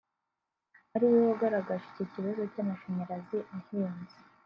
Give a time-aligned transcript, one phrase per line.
[0.95, 4.17] ari we wagaragaje iki kibazo cy’amashanyarazi ahenze